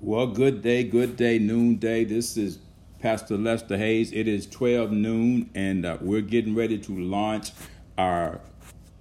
[0.00, 2.04] Well, good day, good day, noonday.
[2.04, 2.60] This is
[3.00, 4.12] Pastor Lester Hayes.
[4.12, 7.50] It is 12 noon, and uh, we're getting ready to launch
[7.98, 8.40] our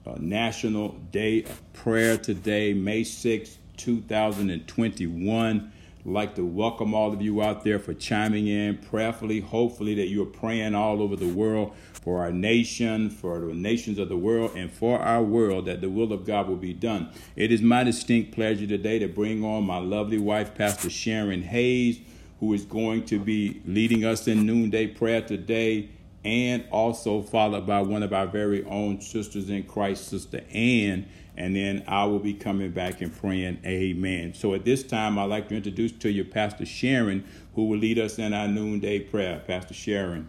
[0.07, 5.71] uh, National Day of Prayer today, May 6, 2021
[6.07, 9.41] like to welcome all of you out there for chiming in prayerfully.
[9.41, 13.99] Hopefully, that you are praying all over the world for our nation, for the nations
[13.99, 17.09] of the world, and for our world that the will of God will be done.
[17.35, 21.99] It is my distinct pleasure today to bring on my lovely wife, Pastor Sharon Hayes,
[22.39, 25.89] who is going to be leading us in noonday prayer today.
[26.23, 31.55] And also followed by one of our very own sisters in Christ, Sister Ann, and
[31.55, 34.33] then I will be coming back and praying amen.
[34.33, 37.23] So at this time, I'd like to introduce to you Pastor Sharon,
[37.53, 39.41] who will lead us in our noonday prayer.
[39.45, 40.27] Pastor Sharon.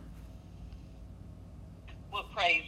[2.13, 2.65] Well, praise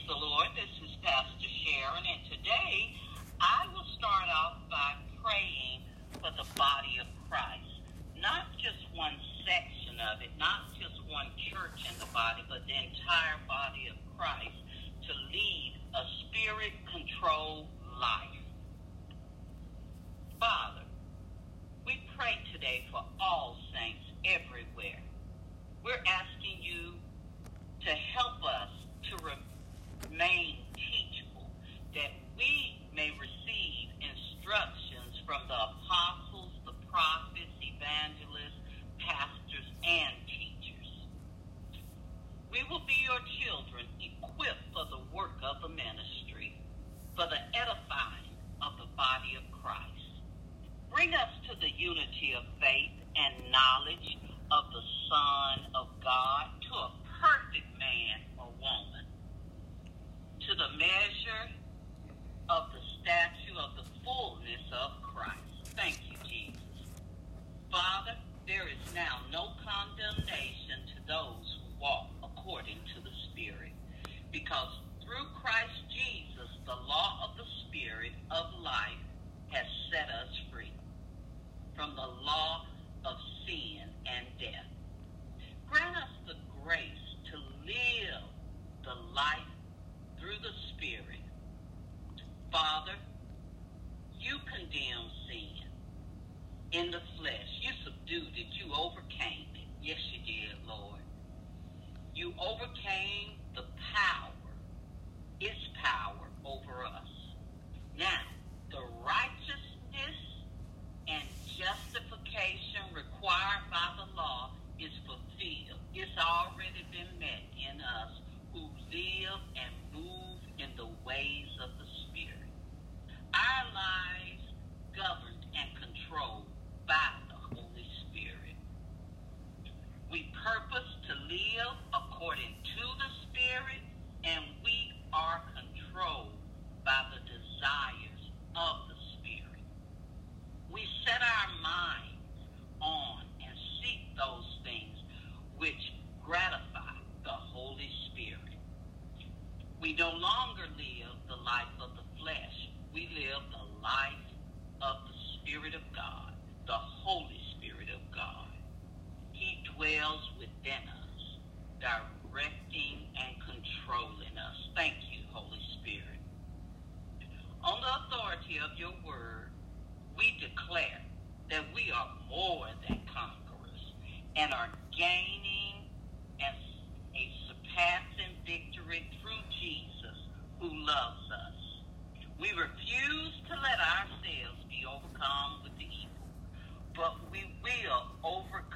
[188.25, 188.70] over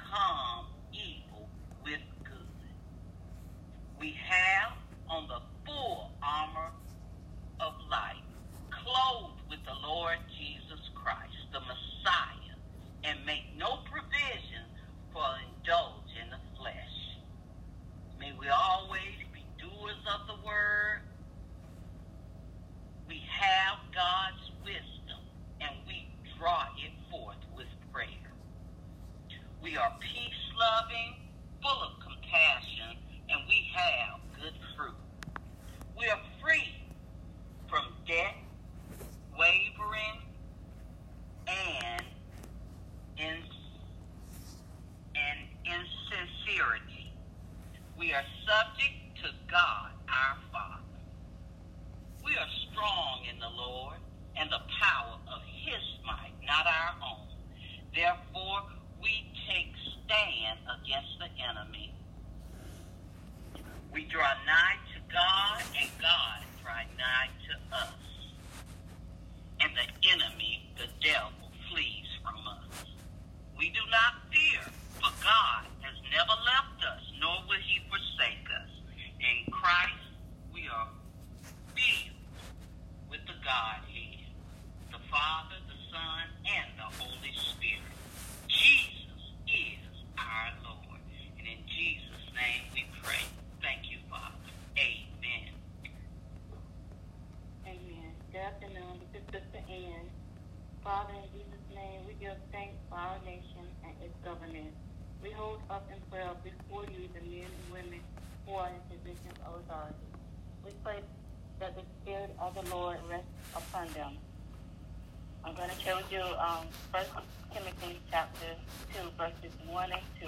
[115.55, 117.05] I'm going to with you um, 1
[117.53, 118.59] Timothy chapter
[118.93, 120.27] 2, verses 1 and 2.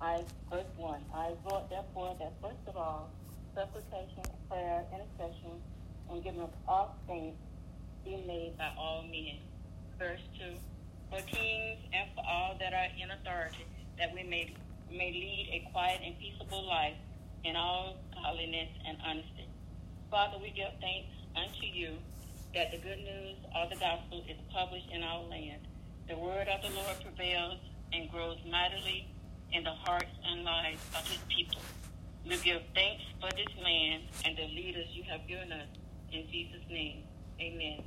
[0.00, 1.00] I, verse 1.
[1.14, 3.10] I exhort, therefore, that first of all,
[3.54, 5.60] supplication, prayer, intercession,
[6.08, 7.34] and giving of all things
[8.02, 9.36] be made by all men.
[9.98, 10.56] Verse 2.
[11.10, 13.66] For kings and for all that are in authority,
[13.98, 14.54] that we may,
[14.90, 16.96] may lead a quiet and peaceable life
[17.44, 19.48] in all godliness and honesty.
[20.10, 21.98] Father, we give thanks unto you
[22.54, 25.60] that the good news of the gospel is published in our land.
[26.08, 27.58] The word of the Lord prevails
[27.92, 29.08] and grows mightily
[29.52, 31.60] in the hearts and lives of his people.
[32.24, 35.68] We give thanks for this land and the leaders you have given us.
[36.12, 37.02] In Jesus' name,
[37.40, 37.84] amen.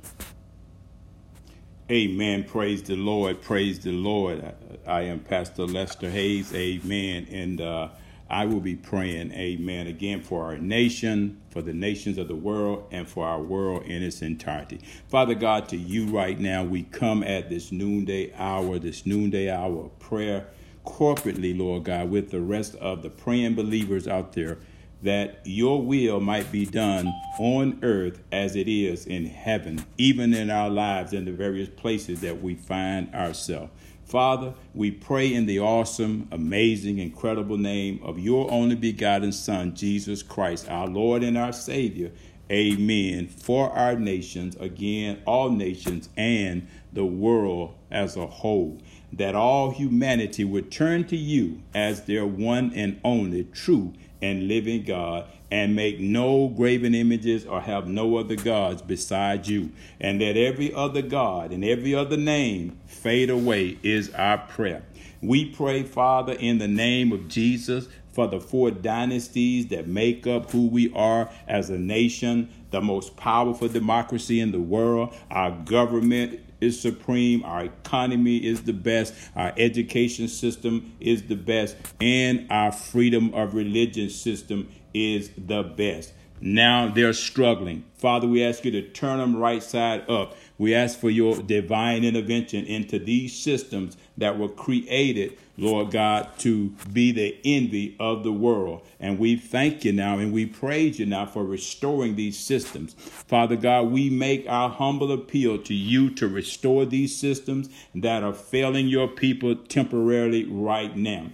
[1.90, 2.44] Amen.
[2.44, 3.42] Praise the Lord.
[3.42, 4.54] Praise the Lord.
[4.86, 6.54] I, I am Pastor Lester Hayes.
[6.54, 7.26] Amen.
[7.30, 7.88] And uh,
[8.30, 12.86] I will be praying, amen, again for our nation, for the nations of the world,
[12.92, 14.80] and for our world in its entirety.
[15.08, 19.86] Father God, to you right now, we come at this noonday hour, this noonday hour
[19.86, 20.46] of prayer,
[20.86, 24.58] corporately, Lord God, with the rest of the praying believers out there
[25.02, 27.06] that your will might be done
[27.38, 32.20] on earth as it is in heaven, even in our lives in the various places
[32.20, 33.72] that we find ourselves.
[34.10, 40.20] Father, we pray in the awesome, amazing, incredible name of your only begotten Son, Jesus
[40.20, 42.10] Christ, our Lord and our Savior.
[42.50, 43.28] Amen.
[43.28, 48.80] For our nations, again, all nations, and the world as a whole,
[49.12, 54.82] that all humanity would turn to you as their one and only true and living
[54.82, 59.70] God, and make no graven images or have no other gods beside you,
[60.00, 64.82] and that every other God and every other name fade away is our prayer.
[65.22, 70.50] We pray, Father, in the name of Jesus, for the four dynasties that make up
[70.50, 76.40] who we are as a nation, the most powerful democracy in the world, our government
[76.60, 82.72] is supreme, our economy is the best, our education system is the best, and our
[82.72, 86.12] freedom of religion system is the best.
[86.40, 87.84] Now they're struggling.
[87.96, 90.34] Father, we ask you to turn them right side up.
[90.56, 96.70] We ask for your divine intervention into these systems that were created, Lord God, to
[96.90, 98.86] be the envy of the world.
[98.98, 102.94] And we thank you now and we praise you now for restoring these systems.
[102.94, 108.32] Father God, we make our humble appeal to you to restore these systems that are
[108.32, 111.26] failing your people temporarily right now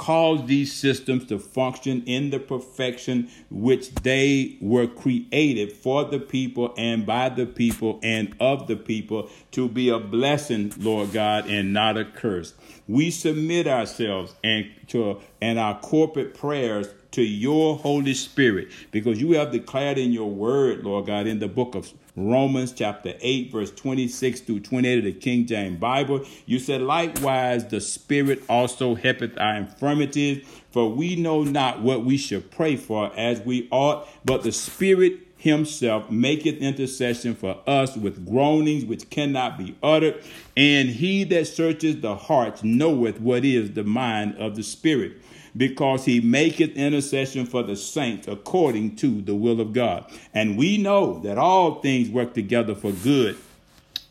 [0.00, 6.72] cause these systems to function in the perfection which they were created for the people
[6.78, 11.74] and by the people and of the people to be a blessing, Lord God, and
[11.74, 12.54] not a curse.
[12.88, 19.32] We submit ourselves and to and our corporate prayers to your Holy Spirit because you
[19.32, 21.92] have declared in your word, Lord God, in the book of
[22.28, 26.24] Romans chapter 8, verse 26 through 28 of the King James Bible.
[26.46, 32.16] You said, likewise, the Spirit also helpeth our infirmities, for we know not what we
[32.16, 38.26] should pray for as we ought, but the Spirit himself maketh intercession for us with
[38.26, 40.22] groanings which cannot be uttered.
[40.56, 45.12] And he that searches the hearts knoweth what is the mind of the Spirit
[45.56, 50.10] because he maketh intercession for the saints according to the will of God.
[50.34, 53.36] And we know that all things work together for good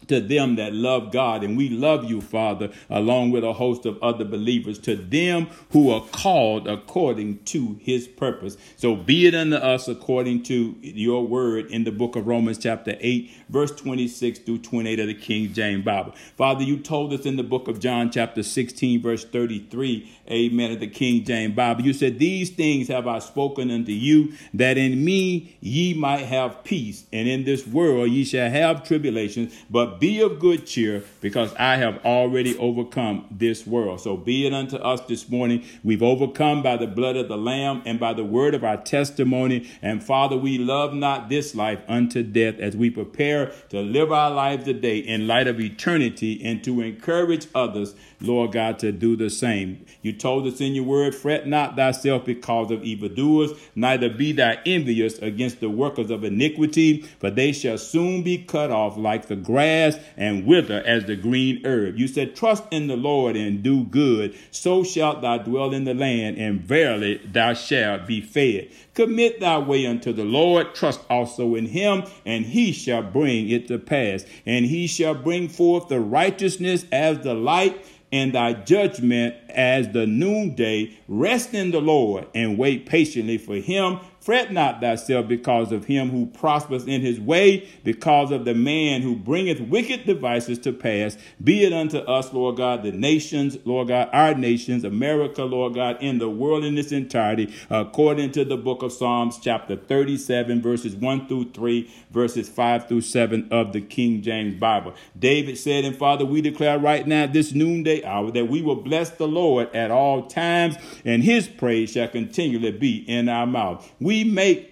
[0.09, 1.43] to them that love God.
[1.43, 5.91] And we love you, Father, along with a host of other believers, to them who
[5.91, 8.57] are called according to his purpose.
[8.75, 12.97] So be it unto us according to your word in the book of Romans, chapter
[12.99, 16.13] 8, verse 26 through 28 of the King James Bible.
[16.35, 20.79] Father, you told us in the book of John, chapter 16, verse 33, amen, of
[20.79, 21.83] the King James Bible.
[21.83, 26.63] You said, These things have I spoken unto you, that in me ye might have
[26.63, 31.53] peace, and in this world ye shall have tribulations, but be of good cheer, because
[31.55, 34.01] I have already overcome this world.
[34.01, 35.65] So be it unto us this morning.
[35.83, 39.69] We've overcome by the blood of the Lamb and by the word of our testimony.
[39.81, 44.31] And Father, we love not this life unto death as we prepare to live our
[44.31, 49.29] lives today in light of eternity and to encourage others, Lord God, to do the
[49.29, 49.85] same.
[50.01, 54.55] You told us in your word, fret not thyself because of evildoers, neither be thou
[54.65, 59.35] envious against the workers of iniquity, for they shall soon be cut off like the
[59.35, 61.97] grass and wither as the green herb.
[61.97, 65.93] You said, Trust in the Lord and do good, so shalt thou dwell in the
[65.93, 68.69] land, and verily thou shalt be fed.
[68.93, 73.67] Commit thy way unto the Lord, trust also in him, and he shall bring it
[73.69, 74.25] to pass.
[74.45, 80.07] And he shall bring forth the righteousness as the light and thy judgment as the
[80.07, 80.97] noonday.
[81.07, 83.99] Rest in the Lord and wait patiently for him.
[84.29, 89.01] Fret not thyself because of him who prospers in his way, because of the man
[89.01, 91.17] who bringeth wicked devices to pass.
[91.43, 95.97] Be it unto us, Lord God, the nations, Lord God, our nations, America, Lord God,
[95.99, 100.95] in the world in its entirety, according to the book of Psalms, chapter 37, verses
[100.95, 104.93] 1 through 3, verses 5 through 7 of the King James Bible.
[105.17, 109.09] David said, And Father, we declare right now, this noonday hour, that we will bless
[109.09, 113.91] the Lord at all times, and his praise shall continually be in our mouth.
[113.99, 114.68] We make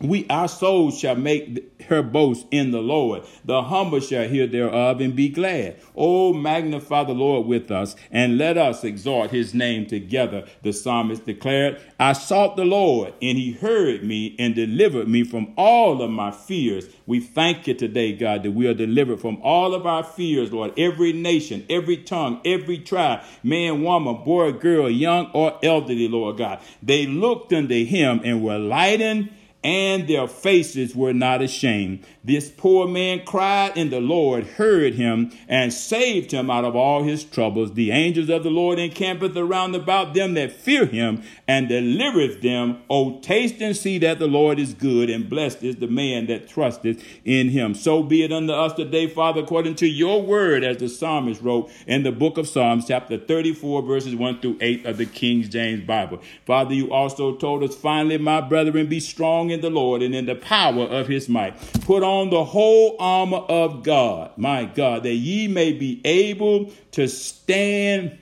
[0.00, 3.22] we our souls shall make her boast in the Lord.
[3.46, 5.80] The humble shall hear thereof and be glad.
[5.96, 10.46] Oh, magnify the Lord with us, and let us exalt his name together.
[10.62, 15.54] The psalmist declared, I sought the Lord, and he heard me and delivered me from
[15.56, 16.88] all of my fears.
[17.06, 20.74] We thank you today, God, that we are delivered from all of our fears, Lord.
[20.78, 26.60] Every nation, every tongue, every tribe, man, woman, boy, girl, young or elderly, Lord God.
[26.82, 29.30] They looked unto him and were lightened
[29.62, 32.04] and their faces were not ashamed.
[32.26, 37.04] This poor man cried, and the Lord heard him and saved him out of all
[37.04, 37.74] his troubles.
[37.74, 42.82] The angels of the Lord encampeth around about them that fear him and delivereth them.
[42.90, 46.48] O taste and see that the Lord is good, and blessed is the man that
[46.48, 47.74] trusteth in him.
[47.76, 51.70] So be it unto us today, Father, according to your word, as the psalmist wrote
[51.86, 55.86] in the book of Psalms, chapter 34, verses 1 through 8 of the King James
[55.86, 56.20] Bible.
[56.44, 60.26] Father, you also told us, finally, my brethren, be strong in the Lord and in
[60.26, 61.54] the power of his might.
[61.82, 67.08] Put on the whole armor of God, my God, that ye may be able to
[67.08, 68.18] stand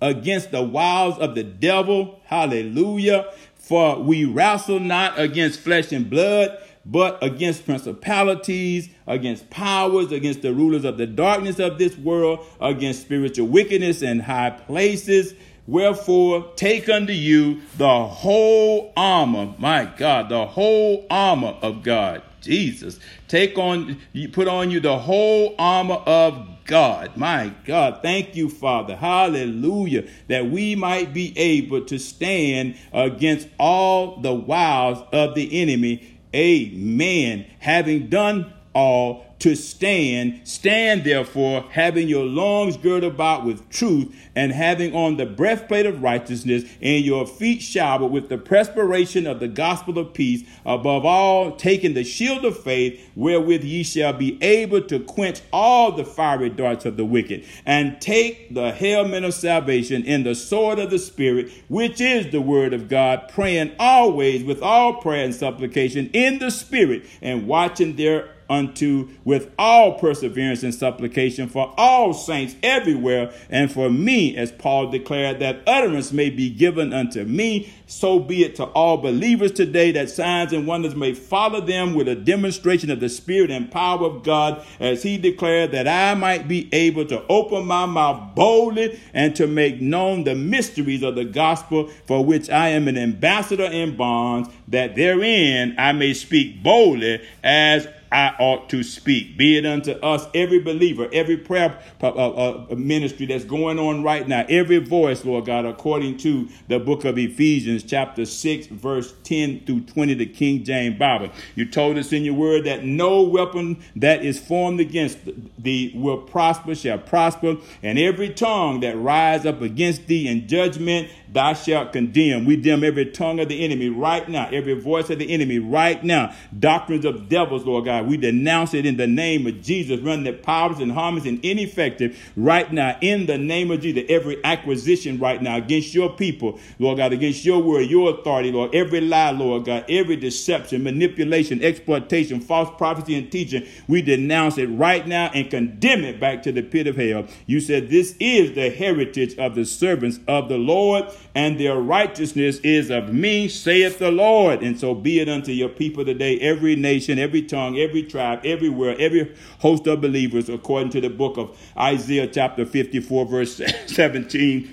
[0.00, 2.20] against the wiles of the devil.
[2.24, 3.32] Hallelujah.
[3.56, 10.54] For we wrestle not against flesh and blood, but against principalities, against powers, against the
[10.54, 15.34] rulers of the darkness of this world, against spiritual wickedness in high places.
[15.66, 22.22] Wherefore, take unto you the whole armor, my God, the whole armor of God.
[22.40, 22.98] Jesus.
[23.28, 27.16] Take on, you put on you the whole armor of God.
[27.16, 28.00] My God.
[28.02, 28.94] Thank you, Father.
[28.94, 30.08] Hallelujah.
[30.28, 36.18] That we might be able to stand against all the wiles of the enemy.
[36.34, 37.46] Amen.
[37.58, 40.40] Having done all to stand.
[40.44, 46.02] Stand therefore, having your loins girded about with truth, and having on the breastplate of
[46.02, 50.42] righteousness, and your feet showered with the perspiration of the gospel of peace.
[50.64, 55.92] Above all, taking the shield of faith, wherewith ye shall be able to quench all
[55.92, 60.78] the fiery darts of the wicked, and take the helmet of salvation and the sword
[60.78, 65.34] of the Spirit, which is the word of God, praying always with all prayer and
[65.34, 72.14] supplication in the Spirit, and watching there unto with all perseverance and supplication for all
[72.14, 77.72] saints everywhere, and for me, as Paul declared, that utterance may be given unto me.
[77.86, 82.06] So be it to all believers today that signs and wonders may follow them with
[82.06, 86.48] a demonstration of the Spirit and power of God, as he declared that I might
[86.48, 91.24] be able to open my mouth boldly and to make known the mysteries of the
[91.24, 97.22] gospel, for which I am an ambassador in bonds, that therein I may speak boldly
[97.42, 99.36] as I ought to speak.
[99.36, 104.26] Be it unto us, every believer, every prayer uh, uh, ministry that's going on right
[104.26, 109.64] now, every voice, Lord God, according to the book of Ephesians, chapter 6, verse 10
[109.66, 111.30] through 20, the King James Bible.
[111.54, 115.18] You told us in your word that no weapon that is formed against
[115.58, 121.08] thee will prosper, shall prosper, and every tongue that rise up against thee in judgment,
[121.32, 122.44] thou shalt condemn.
[122.44, 126.02] We dim every tongue of the enemy right now, every voice of the enemy right
[126.02, 128.06] now, doctrines of devils, Lord God.
[128.06, 132.18] We denounce it in the name of Jesus, run that powers and harmless and ineffective
[132.36, 134.04] right now in the name of Jesus.
[134.08, 138.74] Every acquisition right now against your people, Lord God, against your word, your authority, Lord,
[138.74, 144.66] every lie, Lord God, every deception, manipulation, exploitation, false prophecy, and teaching, we denounce it
[144.66, 147.26] right now and condemn it back to the pit of hell.
[147.46, 152.58] You said this is the heritage of the servants of the Lord, and their righteousness
[152.58, 154.62] is of me, saith the Lord.
[154.62, 158.96] And so be it unto your people today, every nation, every tongue, every tribe, everywhere,
[158.98, 164.72] every host of believers, according to the book of Isaiah chapter 54, verse 17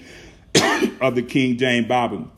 [1.01, 2.31] of the King James Bible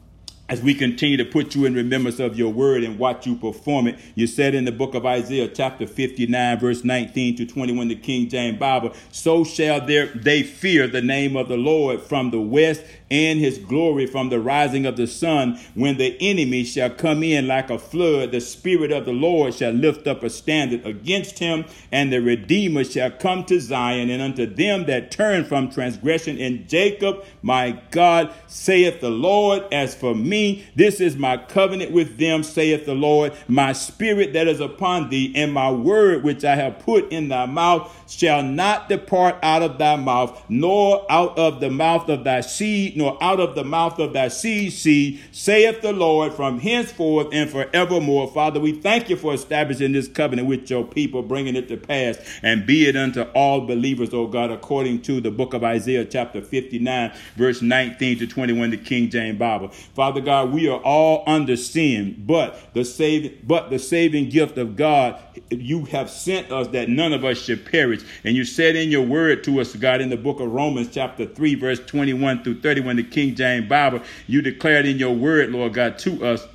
[0.49, 3.87] as we continue to put you in remembrance of your word and watch you perform
[3.87, 3.99] it.
[4.15, 8.29] You said in the book of Isaiah, chapter 59, verse 19 to 21, the King
[8.29, 12.83] James Bible, so shall there, they fear the name of the Lord from the west
[13.09, 15.59] and his glory from the rising of the sun.
[15.75, 19.71] When the enemy shall come in like a flood, the Spirit of the Lord shall
[19.71, 24.45] lift up a standard against him, and the Redeemer shall come to Zion, and unto
[24.45, 30.65] them that turn from transgression in Jacob, my God, saith the Lord, as for me,
[30.75, 35.31] this is my covenant with them, saith the Lord, my spirit that is upon thee,
[35.35, 39.77] and my word which I have put in thy mouth shall not depart out of
[39.77, 44.00] thy mouth, nor out of the mouth of thy seed nor out of the mouth
[44.00, 48.27] of thy seed seed, saith the Lord, from henceforth and forevermore.
[48.32, 52.18] Father, we thank you for establishing this covenant with your people, bringing it to pass,
[52.42, 56.42] and be it unto all believers, O God, according to the book of Isaiah, chapter
[56.42, 59.68] 59, verse 19 to 21, the King James Bible.
[59.68, 64.75] Father God, we are all under sin, but the saving, but the saving gift of
[64.75, 68.01] God you have sent us that none of us should perish.
[68.24, 71.25] And you said in your word to us, God, in the book of Romans, chapter
[71.25, 75.74] 3, verse 21 through 31, the King James Bible, you declared in your word, Lord
[75.74, 76.48] God, to us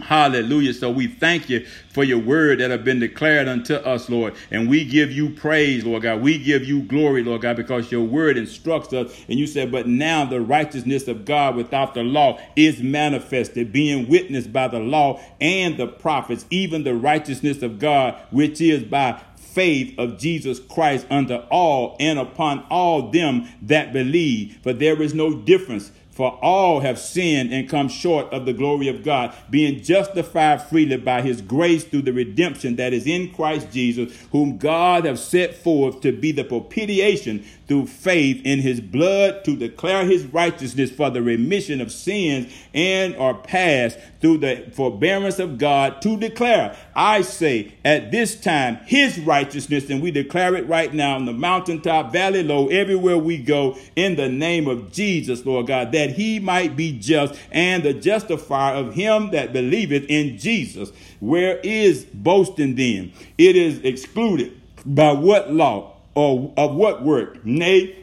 [0.00, 0.74] Hallelujah.
[0.74, 4.34] So we thank you for your word that have been declared unto us, Lord.
[4.50, 6.20] And we give you praise, Lord God.
[6.20, 9.14] We give you glory, Lord God, because your word instructs us.
[9.28, 14.08] And you said, but now the righteousness of God without the law is manifested, being
[14.08, 19.20] witnessed by the law and the prophets, even the righteousness of God, which is by
[19.54, 24.58] faith of Jesus Christ unto all and upon all them that believe.
[24.62, 28.88] For there is no difference for all have sinned and come short of the glory
[28.88, 33.72] of God, being justified freely by his grace through the redemption that is in Christ
[33.72, 39.44] Jesus, whom God have set forth to be the propitiation through faith in his blood
[39.44, 45.38] to declare his righteousness for the remission of sins and are passed through the forbearance
[45.38, 50.68] of God to declare, I say, at this time, his righteousness, and we declare it
[50.68, 55.44] right now on the mountaintop, valley low, everywhere we go, in the name of Jesus,
[55.44, 60.38] Lord God, that he might be just and the justifier of him that believeth in
[60.38, 60.90] Jesus.
[61.20, 63.12] Where is boasting then?
[63.38, 64.60] It is excluded.
[64.86, 65.94] By what law?
[66.14, 67.44] or of what work?
[67.44, 67.96] Nay,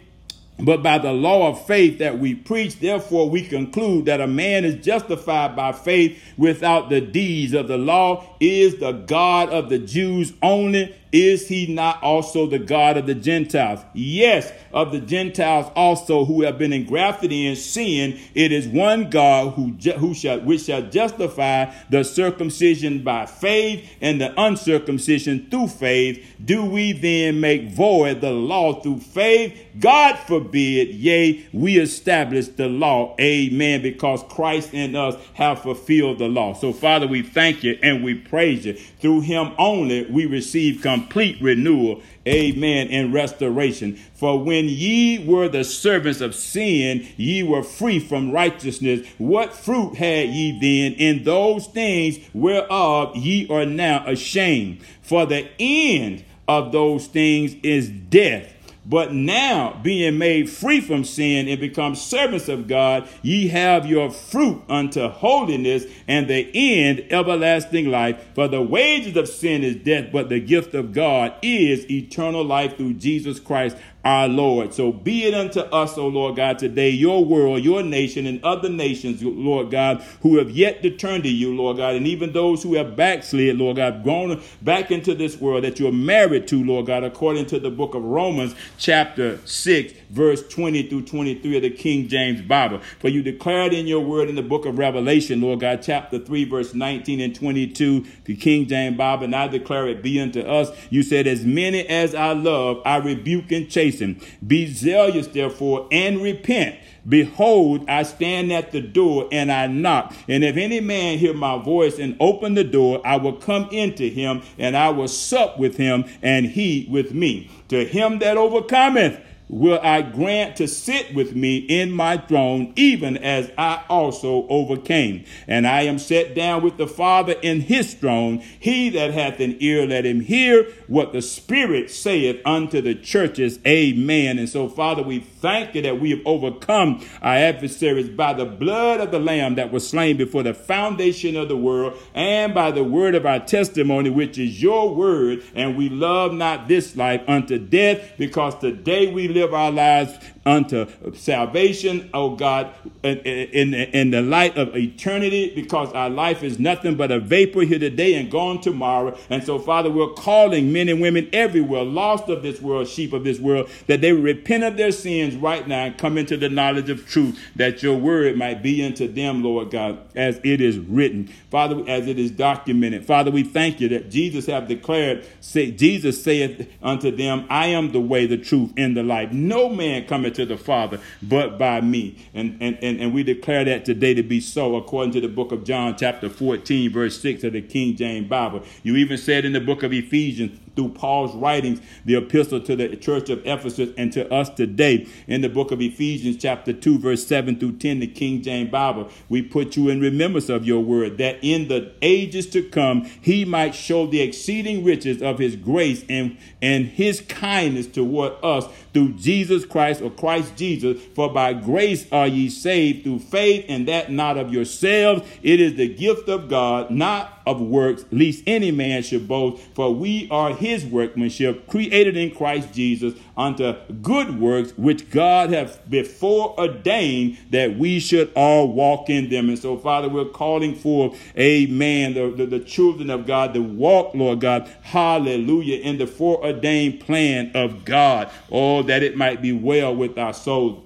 [0.60, 4.64] but by the law of faith that we preach, therefore we conclude that a man
[4.64, 8.36] is justified by faith without the deeds of the law.
[8.40, 10.96] Is the God of the Jews only?
[11.12, 13.82] Is he not also the God of the Gentiles?
[13.94, 18.20] Yes, of the Gentiles also who have been engrafted in sin.
[18.34, 24.22] It is one God who, who shall, which shall justify the circumcision by faith and
[24.22, 26.26] the uncircumcision through faith.
[26.44, 29.60] Do we then make void the law through faith?
[29.80, 30.96] God forbid.
[30.96, 33.16] Yea, we establish the law.
[33.20, 33.82] Amen.
[33.82, 36.54] Because Christ in us have fulfilled the law.
[36.54, 38.74] So Father, we thank you and we praise you.
[38.74, 42.02] Through him only we receive complete renewal.
[42.28, 42.88] Amen.
[42.90, 43.96] And restoration.
[44.14, 49.08] For when ye were the servants of sin, ye were free from righteousness.
[49.18, 54.82] What fruit had ye then in those things whereof ye are now ashamed?
[55.02, 58.54] For the end of those things is death.
[58.84, 64.10] But now, being made free from sin and become servants of God, ye have your
[64.10, 68.30] fruit unto holiness, and the end everlasting life.
[68.34, 72.76] For the wages of sin is death, but the gift of God is eternal life
[72.76, 74.74] through Jesus Christ our Lord.
[74.74, 78.70] So be it unto us, O Lord God, today, your world, your nation, and other
[78.70, 82.64] nations, Lord God, who have yet to turn to you, Lord God, and even those
[82.64, 86.88] who have backslid, Lord God, gone back into this world that you're married to, Lord
[86.88, 91.70] God, according to the book of Romans, chapter 6, verse 20 through 23 of the
[91.70, 92.82] King James Bible.
[93.00, 96.46] For you declared in your word in the book of Revelation, Lord God, chapter 3,
[96.46, 100.70] verse 19 and 22, the King James Bible, and I declare it be unto us.
[100.90, 104.20] You said, As many as I love, I rebuke and chase chasten.
[104.46, 106.78] Be zealous, therefore, and repent.
[107.08, 110.14] Behold, I stand at the door and I knock.
[110.28, 114.08] And if any man hear my voice and open the door, I will come into
[114.08, 117.50] him and I will sup with him and he with me.
[117.70, 119.20] To him that overcometh,
[119.52, 125.26] will I grant to sit with me in my throne, even as I also overcame.
[125.46, 128.40] And I am set down with the Father in his throne.
[128.60, 133.60] He that hath an ear, let him hear what the Spirit saith unto the churches.
[133.68, 134.40] Amen.
[134.40, 139.02] And so, Father, we thank you that we have overcome our adversaries by the blood
[139.02, 142.86] of the Lamb that was slain before the foundation of the world and by the
[142.86, 145.44] word of our testimony, which is your word.
[145.54, 150.20] And we love not this life unto death because today we live live our lives
[150.46, 152.74] unto salvation, oh God,
[153.04, 157.62] in, in, in, the light of eternity, because our life is nothing but a vapor
[157.62, 159.16] here today and gone tomorrow.
[159.30, 163.24] And so, Father, we're calling men and women everywhere, lost of this world, sheep of
[163.24, 166.90] this world, that they repent of their sins right now and come into the knowledge
[166.90, 171.28] of truth, that your word might be unto them, Lord God, as it is written.
[171.52, 173.06] Father, as it is documented.
[173.06, 177.92] Father, we thank you that Jesus have declared, say, Jesus saith unto them, I am
[177.92, 179.32] the way, the truth, and the life.
[179.32, 182.18] No man cometh to the Father but by me.
[182.34, 185.52] And, and, and, and we declare that today to be so according to the book
[185.52, 188.64] of John, chapter 14, verse 6 of the King James Bible.
[188.84, 192.96] You even said in the book of Ephesians, through Paul's writings, the epistle to the
[192.96, 197.26] church of Ephesus and to us today in the book of Ephesians, chapter 2, verse
[197.26, 199.10] 7 through 10, the King James Bible.
[199.30, 203.46] We put you in remembrance of your word, that in the ages to come he
[203.46, 209.14] might show the exceeding riches of his grace and, and his kindness toward us through
[209.14, 211.02] Jesus Christ or Christ Jesus.
[211.16, 215.28] For by grace are ye saved through faith, and that not of yourselves.
[215.42, 219.62] It is the gift of God, not of works, lest any man should boast.
[219.74, 225.90] For we are his workmanship, created in Christ Jesus unto good works, which God hath
[225.90, 229.50] before ordained that we should all walk in them.
[229.50, 234.16] And so, Father, we're calling for, amen, the, the, the children of God to walk,
[234.16, 238.32] Lord God, hallelujah, in the foreordained plan of God.
[238.52, 240.84] Oh, that it might be well with our souls.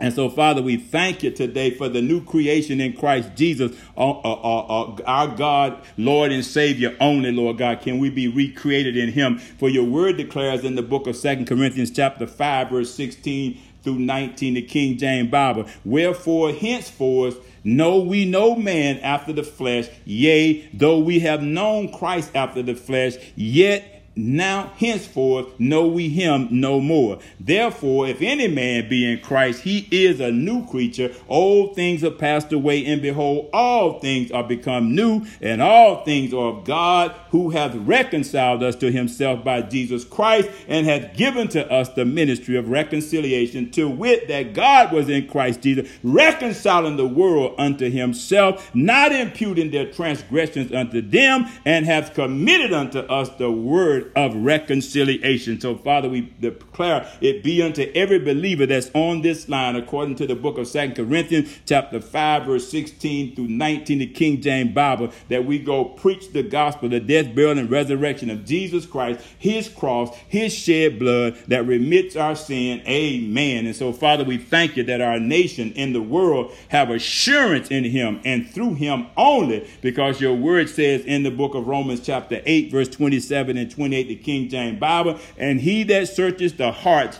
[0.00, 4.10] And so, Father, we thank you today for the new creation in Christ Jesus, uh,
[4.10, 7.82] uh, uh, our God, Lord and Savior only, Lord God.
[7.82, 9.38] Can we be recreated in Him?
[9.38, 13.98] For your word declares in the book of Second Corinthians, chapter 5, verse 16 through
[13.98, 15.66] 19, the King James Bible.
[15.84, 22.30] Wherefore, henceforth, know we no man after the flesh, yea, though we have known Christ
[22.34, 27.18] after the flesh, yet now henceforth know we him no more.
[27.38, 31.12] Therefore, if any man be in Christ, he is a new creature.
[31.28, 36.34] Old things are passed away, and behold, all things are become new, and all things
[36.34, 41.48] are of God, who hath reconciled us to himself by Jesus Christ, and hath given
[41.48, 46.96] to us the ministry of reconciliation, to wit, that God was in Christ Jesus, reconciling
[46.96, 53.28] the world unto himself, not imputing their transgressions unto them, and hath committed unto us
[53.30, 55.60] the word of reconciliation.
[55.60, 60.26] So, Father, we declare it be unto every believer that's on this line, according to
[60.26, 65.12] the book of Second Corinthians, chapter 5, verse 16 through 19, the King James Bible,
[65.28, 69.68] that we go preach the gospel, the death, burial, and resurrection of Jesus Christ, his
[69.68, 72.80] cross, his shed blood that remits our sin.
[72.86, 73.66] Amen.
[73.66, 77.84] And so, Father, we thank you that our nation and the world have assurance in
[77.84, 82.40] him and through him only, because your word says in the book of Romans, chapter
[82.44, 83.89] 8, verse 27 and 28.
[83.90, 85.18] 28, the King James Bible.
[85.36, 87.18] And he that searches the hearts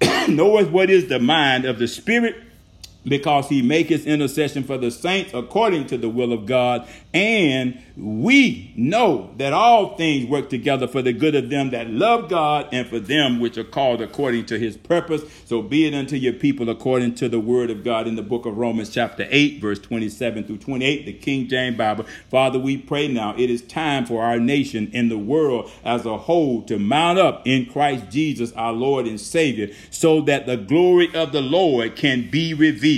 [0.28, 2.36] knoweth what is the mind of the Spirit
[3.06, 6.86] because he maketh intercession for the saints according to the will of God.
[7.14, 12.28] And we know that all things work together for the good of them that love
[12.28, 15.22] God and for them which are called according to his purpose.
[15.44, 18.44] So be it unto your people according to the word of God in the book
[18.44, 22.04] of Romans, chapter 8, verse 27 through 28, the King James Bible.
[22.28, 26.18] Father, we pray now it is time for our nation and the world as a
[26.18, 31.14] whole to mount up in Christ Jesus, our Lord and Savior, so that the glory
[31.14, 32.95] of the Lord can be revealed.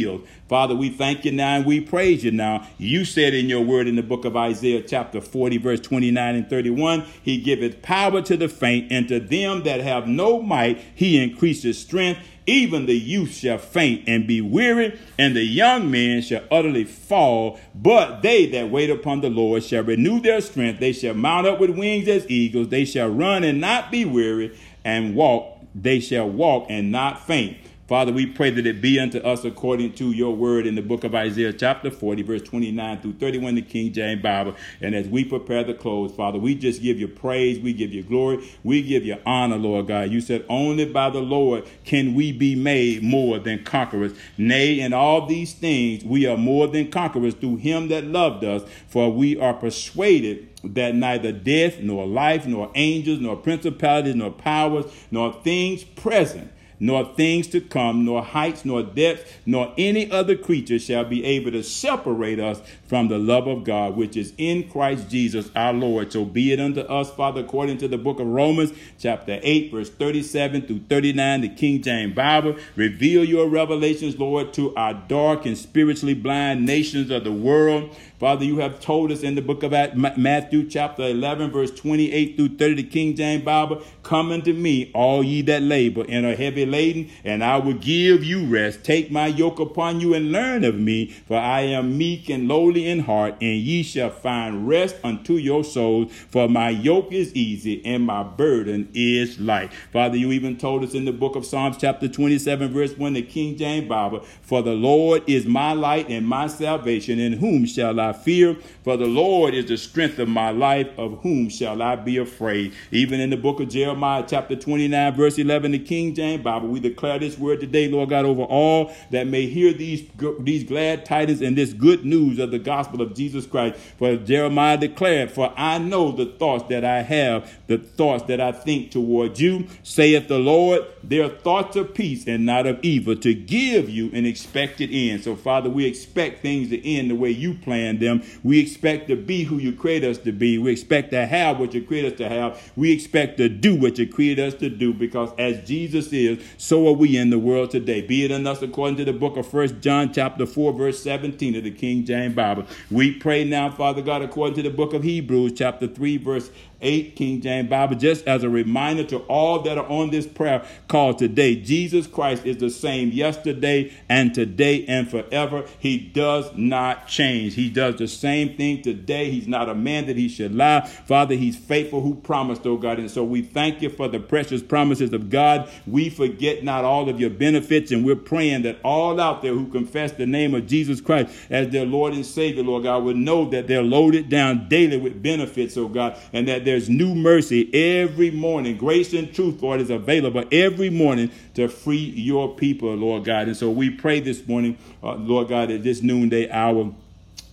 [0.48, 2.66] Father, we thank you now and we praise you now.
[2.78, 6.48] You said in your word in the book of Isaiah, chapter 40, verse 29 and
[6.48, 11.22] 31, He giveth power to the faint, and to them that have no might, He
[11.22, 12.20] increases strength.
[12.46, 17.60] Even the youth shall faint and be weary, and the young men shall utterly fall.
[17.74, 20.80] But they that wait upon the Lord shall renew their strength.
[20.80, 22.68] They shall mount up with wings as eagles.
[22.68, 25.58] They shall run and not be weary, and walk.
[25.74, 27.58] They shall walk and not faint.
[27.88, 31.04] Father, we pray that it be unto us according to your word in the book
[31.04, 34.54] of Isaiah, chapter 40, verse 29 through 31, the King James Bible.
[34.82, 38.02] And as we prepare the close, Father, we just give you praise, we give you
[38.02, 40.10] glory, we give you honor, Lord God.
[40.10, 44.12] You said, Only by the Lord can we be made more than conquerors.
[44.36, 48.64] Nay, in all these things, we are more than conquerors through him that loved us,
[48.86, 54.84] for we are persuaded that neither death, nor life, nor angels, nor principalities, nor powers,
[55.10, 60.78] nor things present nor things to come, nor heights, nor depths, nor any other creature
[60.78, 65.10] shall be able to separate us from the love of God, which is in Christ
[65.10, 66.12] Jesus our Lord.
[66.12, 69.90] So be it unto us, Father, according to the book of Romans, chapter 8, verse
[69.90, 72.56] 37 through 39, the King James Bible.
[72.76, 77.94] Reveal your revelations, Lord, to our dark and spiritually blind nations of the world.
[78.18, 79.72] Father, you have told us in the book of
[80.16, 85.22] Matthew, chapter 11, verse 28 through 30, the King James Bible, Come unto me, all
[85.22, 88.82] ye that labor and are heavy laden, and I will give you rest.
[88.82, 92.77] Take my yoke upon you and learn of me, for I am meek and lowly
[92.86, 96.12] in heart, and ye shall find rest unto your souls.
[96.28, 99.72] For my yoke is easy and my burden is light.
[99.92, 103.22] Father, you even told us in the book of Psalms, chapter 27, verse 1, the
[103.22, 107.98] King James Bible, For the Lord is my light and my salvation, in whom shall
[107.98, 108.56] I fear?
[108.88, 112.72] For the Lord is the strength of my life, of whom shall I be afraid?
[112.90, 116.68] Even in the book of Jeremiah, chapter 29, verse 11, the King James Bible.
[116.68, 120.08] We declare this word today, Lord God, over all that may hear these,
[120.40, 123.78] these glad tidings and this good news of the gospel of Jesus Christ.
[123.98, 128.52] For Jeremiah declared, For I know the thoughts that I have, the thoughts that I
[128.52, 133.16] think toward you, saith the Lord, they are thoughts of peace and not of evil,
[133.16, 135.24] to give you an expected end.
[135.24, 138.22] So, Father, we expect things to end the way you planned them.
[138.42, 140.58] We expect to be who you create us to be.
[140.58, 142.72] We expect to have what you create us to have.
[142.76, 146.88] We expect to do what you created us to do because as Jesus is, so
[146.88, 148.00] are we in the world today.
[148.00, 151.56] Be it in us according to the book of First John chapter 4 verse 17
[151.56, 152.64] of the King James Bible.
[152.90, 157.16] We pray now, Father God, according to the book of Hebrews chapter 3 verse 8
[157.16, 161.14] King James Bible, just as a reminder to all that are on this prayer call
[161.14, 161.56] today.
[161.56, 165.64] Jesus Christ is the same yesterday and today and forever.
[165.78, 167.54] He does not change.
[167.54, 169.30] He does the same thing today.
[169.30, 170.86] He's not a man that he should lie.
[170.86, 172.98] Father, he's faithful who promised, oh God.
[172.98, 175.68] And so we thank you for the precious promises of God.
[175.86, 179.66] We forget not all of your benefits, and we're praying that all out there who
[179.66, 183.48] confess the name of Jesus Christ as their Lord and Savior, Lord God, would know
[183.50, 188.30] that they're loaded down daily with benefits, oh God, and that there's new mercy every
[188.30, 188.76] morning.
[188.76, 193.46] Grace and truth, Lord, is available every morning to free your people, Lord God.
[193.46, 196.92] And so we pray this morning, uh, Lord God, at this noonday hour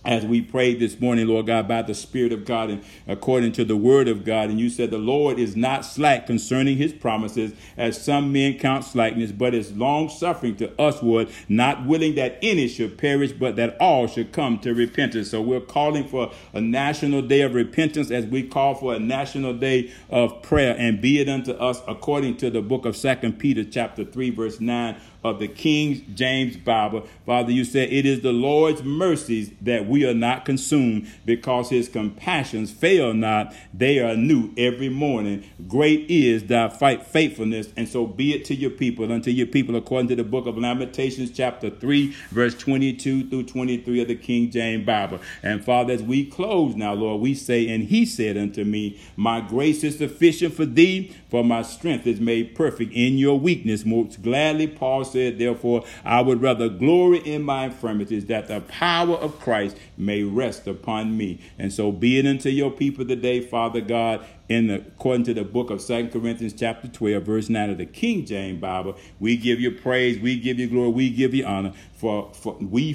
[0.06, 3.64] as we prayed this morning, Lord God, by the Spirit of God and according to
[3.64, 4.48] the Word of God.
[4.48, 8.84] And you said the Lord is not slack concerning his promises, as some men count
[8.84, 13.76] slackness, but is long suffering to usward, not willing that any should perish, but that
[13.80, 15.30] all should come to repentance.
[15.30, 19.54] So we're calling for a national day of repentance as we call for a national
[19.54, 20.76] day of prayer.
[20.78, 24.60] And be it unto us according to the book of Second Peter, chapter 3, verse
[24.60, 27.06] 9 of the King James Bible.
[27.24, 31.88] Father, you said it is the Lord's mercies that we are not consumed because his
[31.88, 33.54] compassions fail not.
[33.74, 35.44] They are new every morning.
[35.66, 37.68] Great is thy fight faithfulness.
[37.76, 40.56] And so be it to your people, unto your people, according to the book of
[40.56, 45.20] Lamentations, chapter 3, verse 22 through 23 of the King James Bible.
[45.42, 49.40] And Father, as we close now, Lord, we say, And he said unto me, My
[49.40, 53.84] grace is sufficient for thee, for my strength is made perfect in your weakness.
[53.84, 59.16] Most gladly, Paul said, Therefore, I would rather glory in my infirmities, that the power
[59.16, 61.40] of Christ may rest upon me.
[61.58, 65.44] And so be it unto your people today, Father God, in the, according to the
[65.44, 68.96] book of Second Corinthians chapter 12, verse 9 of the King James Bible.
[69.18, 71.72] We give you praise, we give you glory, we give you honor.
[71.94, 72.94] For, for we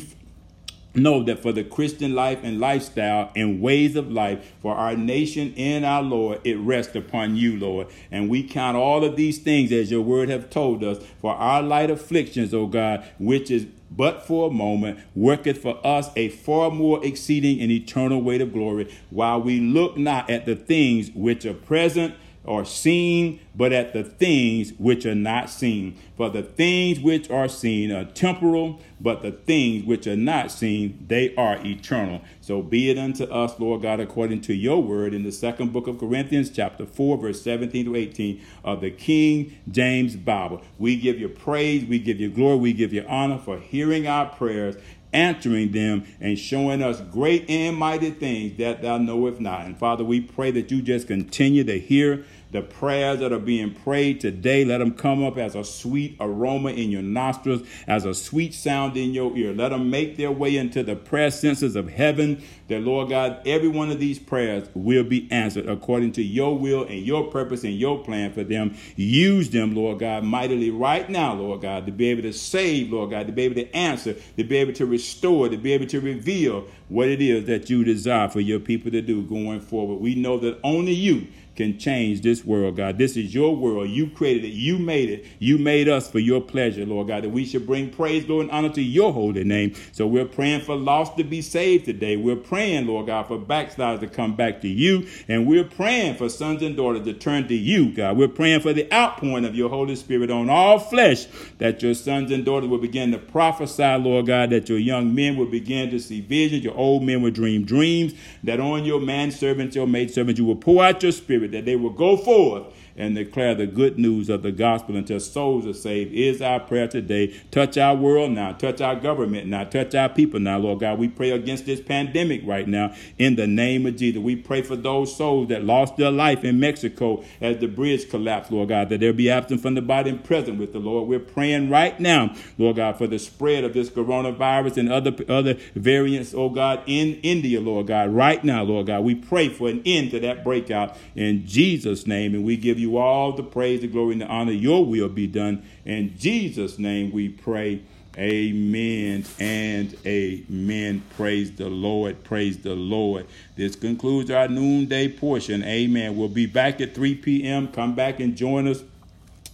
[0.93, 5.53] know that for the Christian life and lifestyle and ways of life, for our nation
[5.57, 7.87] and our Lord, it rests upon you, Lord.
[8.11, 11.61] And we count all of these things as your word have told us for our
[11.61, 16.71] light afflictions, O God, which is but for a moment, worketh for us a far
[16.71, 21.45] more exceeding and eternal weight of glory, while we look not at the things which
[21.45, 25.97] are present or seen, but at the things which are not seen.
[26.17, 31.05] For the things which are seen are temporal, but the things which are not seen,
[31.07, 32.21] they are eternal.
[32.39, 35.87] So be it unto us, Lord God, according to your word in the second book
[35.87, 40.61] of Corinthians, chapter 4, verse 17 to 18 of the King James Bible.
[40.79, 44.27] We give you praise, we give you glory, we give you honor for hearing our
[44.27, 44.75] prayers
[45.13, 49.65] answering them and showing us great and mighty things that thou knowest not.
[49.65, 53.73] And Father, we pray that you just continue to hear The prayers that are being
[53.73, 58.13] prayed today, let them come up as a sweet aroma in your nostrils, as a
[58.13, 59.53] sweet sound in your ear.
[59.53, 62.43] Let them make their way into the prayer senses of heaven.
[62.67, 66.83] That, Lord God, every one of these prayers will be answered according to your will
[66.83, 68.75] and your purpose and your plan for them.
[68.97, 73.11] Use them, Lord God, mightily right now, Lord God, to be able to save, Lord
[73.11, 76.01] God, to be able to answer, to be able to restore, to be able to
[76.01, 80.01] reveal what it is that you desire for your people to do going forward.
[80.01, 82.97] We know that only you can change this world, God.
[82.97, 83.89] This is your world.
[83.89, 84.53] You created it.
[84.53, 85.25] You made it.
[85.39, 88.51] You made us for your pleasure, Lord God, that we should bring praise, glory, and
[88.51, 89.73] honor to your holy name.
[89.91, 92.15] So we're praying for lost to be saved today.
[92.15, 95.07] We're praying, Lord God, for backsliders to come back to you.
[95.27, 98.17] And we're praying for sons and daughters to turn to you, God.
[98.17, 101.25] We're praying for the outpouring of your Holy Spirit on all flesh,
[101.57, 105.35] that your sons and daughters will begin to prophesy, Lord God, that your young men
[105.35, 109.75] will begin to see visions, your old men will dream dreams, that on your manservants,
[109.75, 113.15] your maidservants, you will pour out your spirit Spirit, that they will go forth and
[113.15, 117.35] declare the good news of the gospel until souls are saved is our prayer today.
[117.51, 120.99] Touch our world now, touch our government now, touch our people now, Lord God.
[120.99, 124.21] We pray against this pandemic right now in the name of Jesus.
[124.21, 128.51] We pray for those souls that lost their life in Mexico as the bridge collapsed,
[128.51, 131.07] Lord God, that they'll be absent from the body and present with the Lord.
[131.07, 135.55] We're praying right now, Lord God, for the spread of this coronavirus and other other
[135.75, 138.09] variants, oh God, in India, Lord God.
[138.09, 142.33] Right now, Lord God, we pray for an end to that breakout in Jesus' name,
[142.33, 144.51] and we give you all the praise, the glory, and the honor.
[144.51, 145.63] Your will be done.
[145.85, 147.81] In Jesus' name we pray.
[148.17, 151.01] Amen and amen.
[151.15, 152.25] Praise the Lord.
[152.25, 153.25] Praise the Lord.
[153.55, 155.63] This concludes our noonday portion.
[155.63, 156.17] Amen.
[156.17, 157.69] We'll be back at 3 p.m.
[157.69, 158.83] Come back and join us.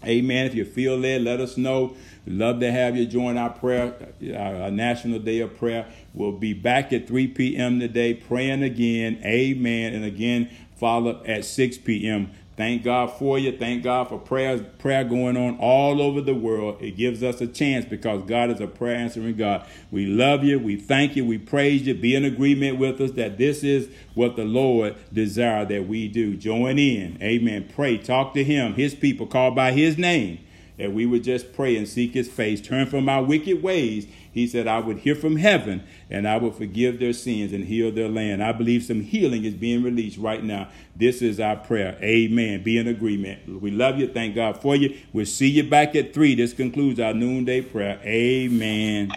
[0.04, 0.48] Amen.
[0.48, 1.96] If you feel led, let us know.
[2.26, 5.86] Love to have you join our prayer, uh, our National Day of Prayer.
[6.14, 7.80] We'll be back at 3 p.m.
[7.80, 9.22] today, praying again.
[9.24, 9.94] Amen.
[9.94, 12.32] And again, follow up at 6 p.m.
[12.58, 13.56] Thank God for you.
[13.56, 16.82] Thank God for prayers, prayer going on all over the world.
[16.82, 19.64] It gives us a chance because God is a prayer answering God.
[19.92, 20.58] We love you.
[20.58, 21.24] We thank you.
[21.24, 21.94] We praise you.
[21.94, 26.36] Be in agreement with us that this is what the Lord desires that we do.
[26.36, 27.22] Join in.
[27.22, 27.70] Amen.
[27.76, 28.00] Pray.
[28.00, 28.74] Talk to Him.
[28.74, 30.40] His people called by His name.
[30.80, 32.60] That we would just pray and seek His face.
[32.60, 36.56] Turn from our wicked ways he said, I would hear from heaven and I would
[36.56, 38.44] forgive their sins and heal their land.
[38.44, 40.70] I believe some healing is being released right now.
[40.96, 41.98] This is our prayer.
[42.02, 42.64] Amen.
[42.64, 43.62] Be in agreement.
[43.62, 44.08] We love you.
[44.08, 44.98] Thank God for you.
[45.14, 46.36] We'll see you back at three.
[46.36, 48.00] This concludes our noonday prayer.
[48.04, 49.12] Amen.